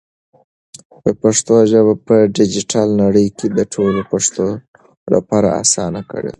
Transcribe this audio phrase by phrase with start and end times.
[1.21, 4.45] پښتو ژبه په ډیجیټل نړۍ کې د ټولو پښتنو
[5.13, 6.29] لپاره اسانه کړئ.